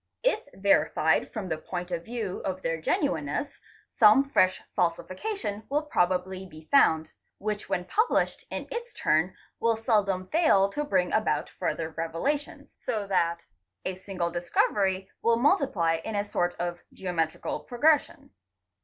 [0.23, 3.61] If verified from the point of view of their genuineness
[3.99, 10.25] some fresh falsification will probably be found, which when published in its turn will seldom
[10.29, 13.45] fail to bring about further revelations, so that
[13.85, 18.31] a single discovery will multiply in a sort of geometrical progression.